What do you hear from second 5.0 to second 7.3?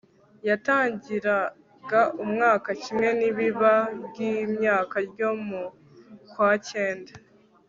ryo mu kwa kenda